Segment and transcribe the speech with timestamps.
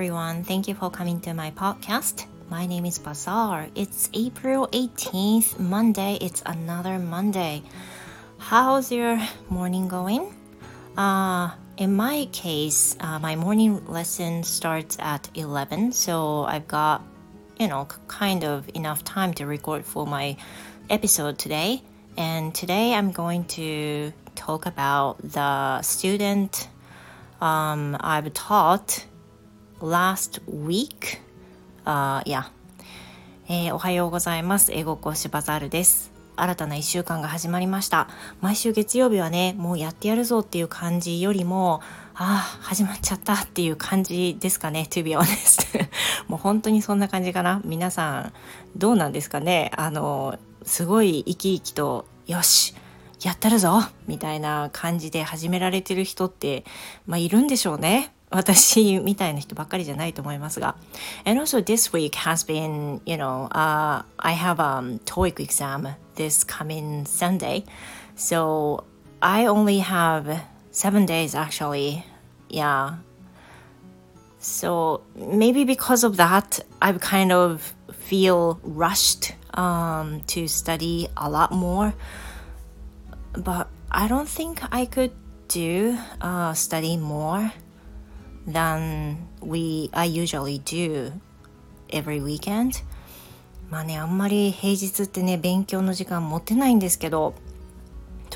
[0.00, 0.42] everyone.
[0.44, 2.24] Thank you for coming to my podcast.
[2.48, 3.68] My name is Bazaar.
[3.74, 6.16] It's April 18th, Monday.
[6.22, 7.62] It's another Monday.
[8.38, 10.34] How's your morning going?
[10.96, 17.02] Uh, in my case, uh, my morning lesson starts at 11, so I've got,
[17.58, 20.34] you know, kind of enough time to record for my
[20.88, 21.82] episode today.
[22.16, 26.70] And today I'm going to talk about the student
[27.42, 29.04] um, I've taught
[29.80, 31.20] last week.
[31.84, 32.44] Uh, yeah.
[33.48, 34.72] えー、おはようございます。
[34.72, 36.12] 英語講師バザールです。
[36.36, 38.08] 新たな1週間が始まりました。
[38.40, 41.80] 毎週月曜日はね、もうやってやるぞっていう感じよりも、
[42.14, 45.88] ああ、始まっちゃったっていう感じですかね、to be honest
[46.28, 47.60] もう本当にそんな感じかな。
[47.64, 48.32] 皆さん、
[48.76, 52.74] どうなんですかねあの、すごい生き生きと、よし、
[53.22, 56.64] やったるぞみたいな感じで始められてる人って、
[57.06, 58.14] まあ、いるんでしょうね。
[58.29, 60.75] 私みたいな人ばっかりじゃないと思いますが。
[61.25, 66.45] And also this week has been, you know, uh, I have a um, TOEIC exam this
[66.45, 67.63] coming Sunday.
[68.15, 68.83] So
[69.21, 72.03] I only have seven days actually.
[72.49, 72.97] Yeah.
[74.39, 81.51] So maybe because of that, I've kind of feel rushed um, to study a lot
[81.51, 81.93] more.
[83.37, 85.11] but I don't think I could
[85.47, 87.51] do uh, study more
[88.46, 91.12] Than we I usually do
[91.88, 92.82] every weekend
[93.70, 97.34] まあねあんまり平日ってね勉強の時間持てないんですけど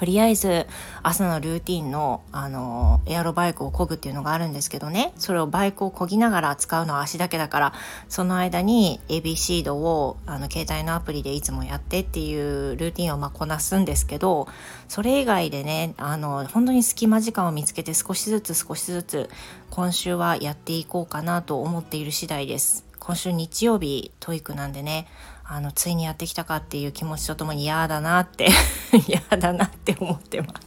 [0.05, 0.66] とりあえず
[1.02, 7.72] 朝のルーティンのあのエアロバイクを漕ぐっていうのがあるんですけどねそれをバイクを漕ぎながら使うのは足だけだから
[8.10, 14.47] その間に ABC ドをあの携帯のアプリでいつもやってっていうルーティンをまこなすんですけど
[14.88, 19.30] それ以外でねあの本当に隙間時間を見つけて少しずつ少しずつ
[19.70, 22.84] 今週はやっていこうかなと思っている次第です。
[23.00, 25.06] 今週日曜日 TOEIC なんでね
[25.47, 28.49] あのついにやってきたかっていう気持ちとともに嫌だなって
[29.06, 30.66] 嫌だなって思ってます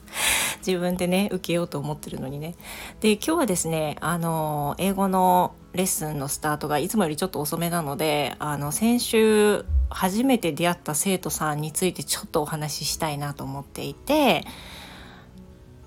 [0.66, 2.56] 自分でね受けようと思ってるのにね
[3.00, 14.46] で今日はですねあの英語のレッスンのスタートがいつもよりちょっと遅めなのであの先週初めて出会った生徒さんについてちょっとお話ししたいなと思っていて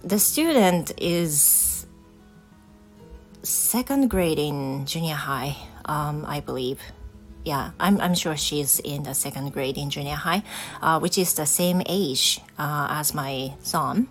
[0.05, 1.87] The student is
[3.43, 6.79] second grade in junior high, um, I believe.
[7.45, 10.43] Yeah, I'm, I'm sure she's in the second grade in junior high,
[10.83, 14.09] uh, which is the same age uh, as my son.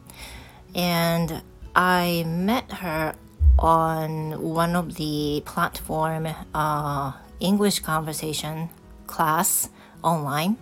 [0.75, 1.41] And
[1.75, 3.15] I met her
[3.57, 8.69] on one of the platform uh, English conversation
[9.07, 9.69] class
[10.03, 10.57] online.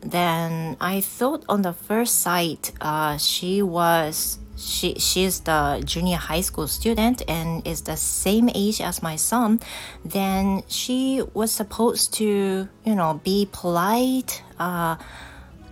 [0.00, 6.40] Then I thought on the first sight uh, she was she she's the junior high
[6.40, 9.60] school student and is the same age as my son.
[10.04, 14.96] Then she was supposed to you know be polite uh,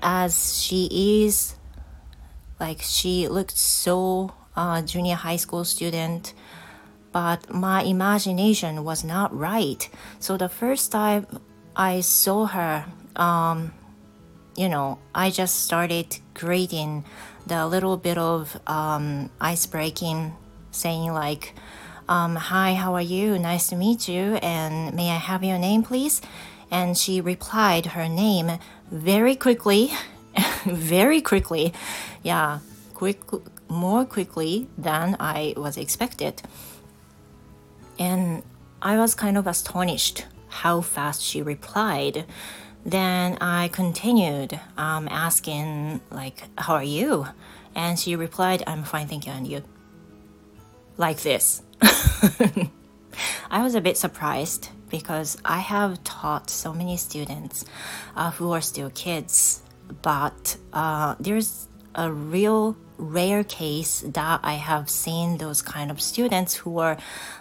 [0.03, 1.55] as she is.
[2.59, 6.35] Like she looked so uh, junior high school student
[7.13, 9.89] but my imagination was not right.
[10.19, 11.27] So the first time
[11.75, 12.85] i saw her
[13.17, 13.73] um,
[14.57, 17.05] you know i just started greeting
[17.47, 20.33] the little bit of um, ice breaking,
[20.71, 21.55] saying like,
[22.09, 23.39] um, "Hi, how are you?
[23.39, 26.21] Nice to meet you, and may I have your name, please?"
[26.71, 28.59] And she replied her name
[28.91, 29.91] very quickly,
[30.65, 31.73] very quickly,
[32.23, 32.61] yeah,
[32.95, 33.21] quick,
[33.69, 36.43] more quickly than I was expected.
[37.99, 38.43] And
[38.81, 42.25] I was kind of astonished how fast she replied
[42.85, 47.27] then I continued um, asking, like, how are you?
[47.75, 49.63] And she replied, I'm fine, thank you, and you.
[50.97, 51.63] Like this.
[53.51, 57.65] I was a bit surprised because I have taught so many students
[58.17, 59.63] uh, who are still kids,
[60.03, 66.55] but uh, there's a real rare case that I have seen those kind of students
[66.55, 66.97] who are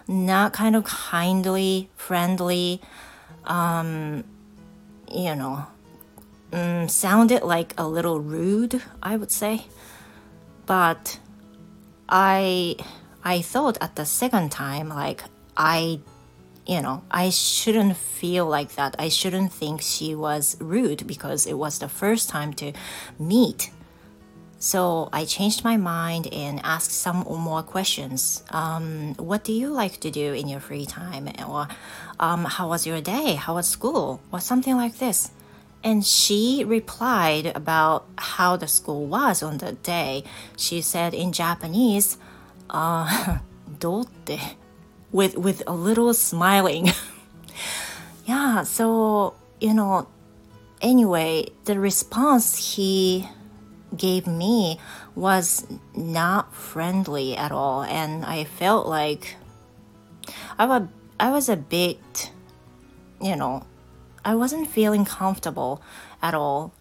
[0.08, 2.82] not kind of kindly, friendly,
[3.46, 4.24] um,
[5.14, 5.66] you know,
[6.52, 9.66] mm, sounded like a little rude, I would say.
[10.66, 11.20] But
[12.10, 12.76] I
[13.24, 15.24] I thought at the second time like
[15.56, 16.00] I
[16.68, 18.96] you know, I shouldn't feel like that.
[19.00, 22.72] I shouldn't think she was rude because it was the first time to
[23.18, 23.72] meet.
[24.62, 28.44] So I changed my mind and asked some more questions.
[28.52, 31.28] Um, what do you like to do in your free time?
[31.50, 31.68] Or
[32.20, 33.34] um, how was your day?
[33.34, 34.22] How was school?
[34.32, 35.32] Or something like this.
[35.84, 40.24] And she replied about how the school was on the day.
[40.58, 42.20] She said in Japanese,
[42.70, 43.40] uh,
[45.12, 46.92] with, with a little smiling.
[48.28, 50.08] yeah, so, you know,
[50.84, 53.28] anyway, the response he
[53.96, 54.80] gave me
[55.16, 59.36] was not friendly at all, and I felt like
[60.58, 60.88] I was
[61.20, 62.32] I was a bit,
[63.22, 63.66] you know,
[64.26, 65.82] I wasn't feeling comfortable
[66.22, 66.74] at all,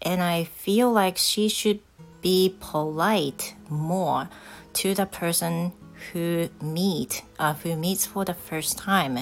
[0.00, 1.80] and I feel like she should
[2.20, 4.28] be polite more
[4.74, 5.72] to the person
[6.12, 9.18] who meet uh, who meets for the first time.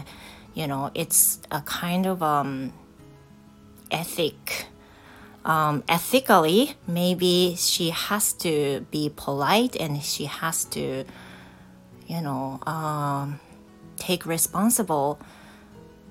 [0.54, 2.72] You know it's a kind of um
[3.90, 4.66] ethic
[5.44, 11.04] um, ethically maybe she has to be polite and she has to
[12.06, 13.40] you know um,
[13.96, 15.18] take responsible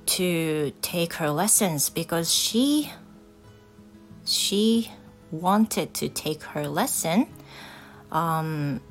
[0.06, 2.92] to take her lessons because she
[4.26, 4.92] she
[5.32, 7.28] wanted to take her lesson
[8.12, 8.82] um,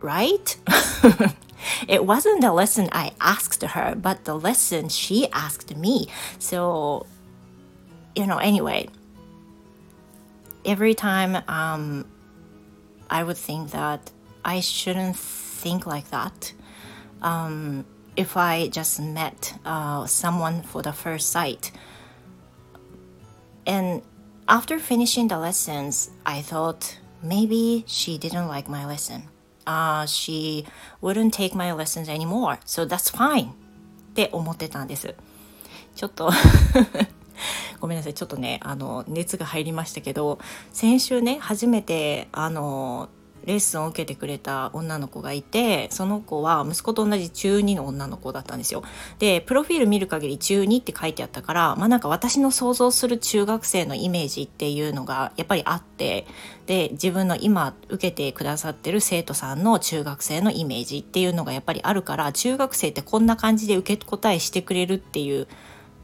[0.00, 0.56] right?
[1.88, 6.08] it wasn't the lesson I asked her, but the lesson she asked me.
[6.38, 7.06] So,
[8.14, 8.88] you know, anyway,
[10.67, 12.05] every time um,
[13.09, 14.11] I would think that
[14.43, 16.53] I shouldn't think like that.
[17.21, 17.85] Um,
[18.15, 21.71] if I just met uh, someone for the first sight.
[23.65, 24.01] And
[24.47, 29.29] after finishing the lessons, I thought maybe she didn't like my lesson.
[29.65, 30.65] uh, she
[31.01, 33.53] wouldn't take my lessons anymore, so that's fine
[34.11, 35.15] って思ってたんです。
[35.95, 36.31] ちょっと
[37.80, 38.14] ごめんなさい。
[38.14, 40.38] ちょっとね、あの、熱が入りましたけど、
[40.72, 43.08] 先週ね、初めて、あの、
[43.48, 48.82] レッスンを受けてくれた女の子がいてその子は息子と同じ中2の女の子だったんですよ
[49.18, 56.26] でプロフィール見る限り中2って書いてあったからまあなんか私の想像する中学生のイメージっていうのがやっぱりあって
[56.66, 65.48] で自分の今受けてくださってる生徒さんの中学生のイメージっていうのがやっぱりあるから中学生ってこんな感じで受け答えしてくれるっていう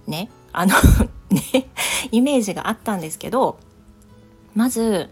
[0.06, 0.74] ねあの
[1.30, 1.68] ね
[2.10, 3.58] イメージがあったんですけど
[4.54, 5.10] まず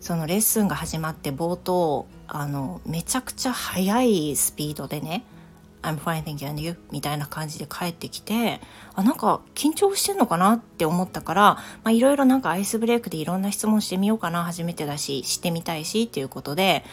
[0.00, 5.24] そのレッスンが始まって冒頭あのめちゃくちゃ速いスピードでね
[5.82, 8.60] 「I'm fine thank you and you」みたいな感じで帰ってきて
[8.94, 11.58] あなんか緊張してんのかなって思ったから
[11.92, 16.84] いろいろなんかアイスブレイクでいろんな質問してみようかな初めてだししてみたいしっていうことで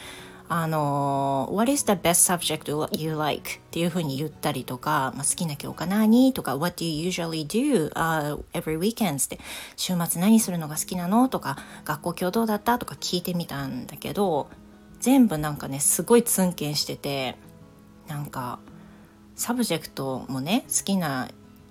[0.51, 3.57] あの、What is the best subject you like?
[3.57, 9.24] っていうふうに言ったりとか、まあ、好きな教科何とか、What do you usually do、uh, every weekend?
[9.24, 9.40] って、
[9.78, 14.50] 週末何するのが好きなのとか、学校今日どうだったとか聞いてみたんだけど、
[15.00, 17.38] 全部なんかね、すごいツンケンしてて、
[18.07, 18.57] なんか、
[19.36, 21.30] subject もね、好きな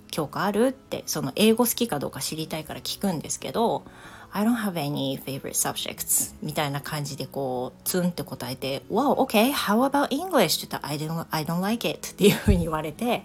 [0.09, 3.83] 教科あるってその英語好きかどうか知りたいから聞くんですけど
[4.31, 10.65] I don't have any favorite subjects みたいな感じでこうツンって答えて Wow, okay, how about English?
[10.65, 13.23] って言ったら I don't, I don't like it っていうふうに言われて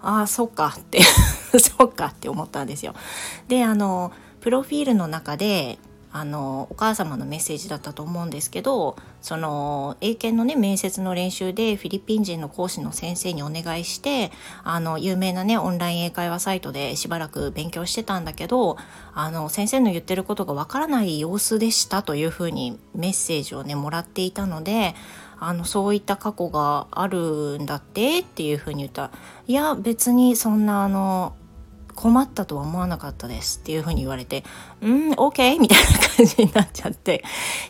[0.00, 1.00] ああそっかって
[1.58, 2.94] そっかって思ったんですよ
[3.48, 5.78] であのプロフィールの中で
[6.18, 14.32] あのお母様のメッセージだったと思うんですけどその英検のね面接の練習でフィリピン人の講師の先生にお願いして
[14.64, 18.78] あの有名なねオンライン英会話サイトでしばらく勉強してたんだけど
[19.12, 24.94] あの先生の言ってることがわからない様子でしたというふうにメッセージをねもらっていたので
[25.38, 29.10] あのそういった過去があるんだってっていうふうに言った。
[29.46, 31.36] いや別にそんなあの
[31.96, 34.44] 困ったとは思わなかったですっていうふうに言われて、
[34.82, 35.58] うん、OK?
[35.58, 37.24] みたいな感じになっちゃって、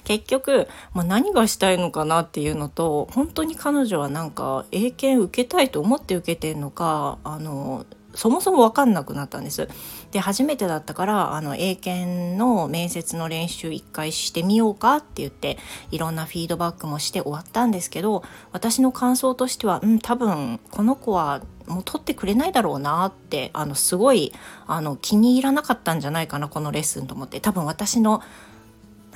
[0.04, 9.68] 結局、まあ、何がしたいのかなっていうのと、本当に彼女はなんか英検受けたいと思って受けてんのか、あの、そもそも分かんなくなったんです。
[10.10, 15.58] で初めてだったからあの英検の面接の練習一回してみようかって言って
[15.90, 24.32] いろんなフィードバックもして終わったんですけど私の感想としてはうん多分この子はもう取ってくれないだろうなってあのすごい
[24.66, 27.40] あの気に入らなかったんじゃないかなこのレッスンと思って。
[27.40, 28.22] 多分私の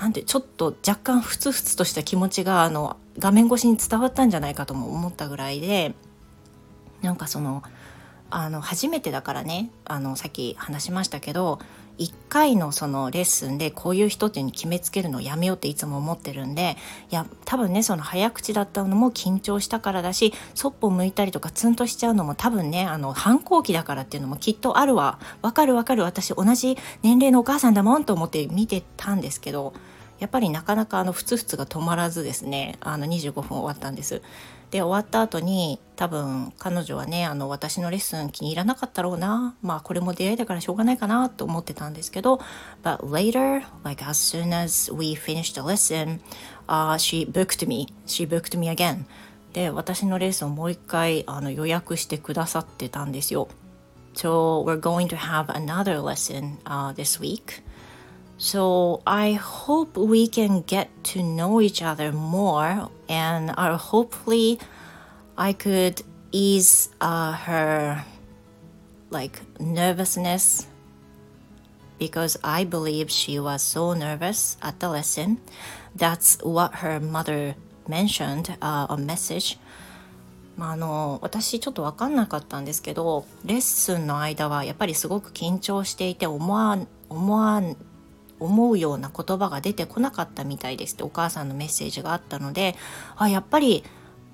[0.00, 5.94] なんてちょっと若干ふつふつとした気持ちがあの画面越しに伝わったんじゃないかとも思ったぐらいで
[7.02, 7.62] なんかその
[8.30, 11.58] あの初めてだからねあのさっき話しましたけど
[12.00, 16.76] 1回のそのレッスンでこういう人っていうに決めつけるのをやめようっていつも思ってるんで
[17.10, 25.18] いや多分ねその早口だったのも緊張したからだしそっぽ向いたりとかツンとしちゃうのも多分ねあの反抗期だからっていうのもきっとあるわ。
[25.42, 26.02] わかるわかる。
[26.02, 29.74] 私同じ年齢のお母さんだもんと思って見てたんですけど
[30.18, 32.76] やっぱりなかなかあのふつふつが止まらずですね。
[32.80, 34.22] あの25分終わったんです。
[34.70, 42.40] で終わった後に多分彼女はねあの私のレッスン気に入らなかったろうなまあこれも出会いだからしょうがないかなと思ってたんですけど
[42.82, 46.20] But later like as soon as we finished the lesson、
[46.68, 49.04] uh, she booked me she booked me again
[49.52, 53.48] で私のレッスンをもう一回あの予約してくださってたんですよ。
[54.14, 57.62] So we're going to have another lesson、uh, this week.
[58.39, 64.59] So I hope we can get to know each other more and uh, hopefully
[65.37, 68.03] I could ease uh, her
[69.09, 70.67] like nervousness
[71.97, 75.39] because I believe she was so nervous at the lesson.
[75.95, 77.55] That's what her mother
[77.87, 79.57] mentioned uh, on message.
[80.57, 86.77] まあ、あの私ちょっと分かんなかったんですけどレッスンの間はやっぱりすごく緊張していて思わ
[87.09, 87.61] 思わ
[88.40, 92.74] 思うような言葉が出てこなかったみたいですってお母さんのメッセージがあったので
[93.16, 93.84] あやっぱり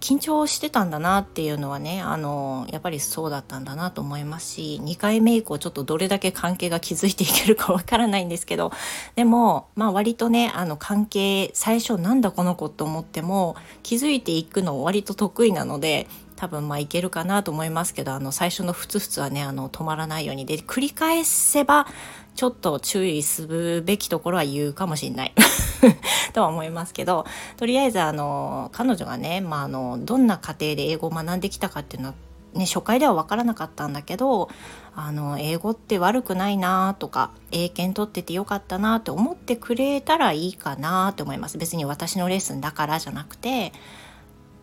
[0.01, 8.73] 緊張してたんだなっていうのはねあのやっぱりそうだったんだなと思いますし2回目以降ちょっとどれだけ関係が築いていけるかわからないんですけど
[9.15, 20.47] でもまあ割とねあの関係最初なんだこの子と思っても気づいていくの割と得意なので多分まあいけるかなと思いますけどあの最初のふつふつはねあの止まらないように。
[20.47, 21.87] で繰り返せば
[22.35, 25.33] ちょっと注意するべきところは言うかもしれない。
[26.35, 27.27] とは思いますけど
[27.57, 32.15] とりあえずあの彼女がね、まあ、あのどんな家庭で英語を学んできたかっていうのは
[32.57, 34.49] ね、初回では分からなかったんだけど
[34.95, 41.59] あの英語って悪くないなとか英検取っててよかったなって思ってくれたらいいかなと思います。
[41.59, 43.73] 別に私のレッスンだからじゃなくて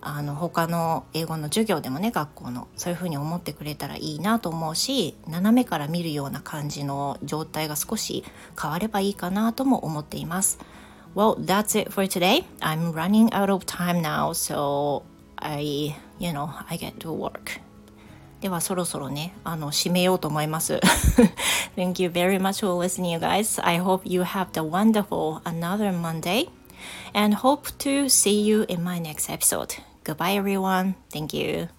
[0.05, 8.23] あの他の英語の授業でもね学校のそういうふうに思ってくれたらいいなと思うし斜めから見るような感じの状態が少し
[8.61, 10.59] 変わればいいかなとも思っています。
[11.15, 12.43] Well, that's it for today.
[12.59, 15.03] I'm running out of time now, so
[15.37, 17.61] I, you know, I get to work.
[18.41, 20.79] ではそろそろね、あの、締めようと思います。
[21.77, 23.63] Thank you very much for listening, you guys.
[23.63, 26.49] I hope you have the wonderful another Monday
[27.13, 29.92] and hope to see you in my next episode.
[30.03, 30.95] Goodbye, everyone.
[31.11, 31.69] Thank you.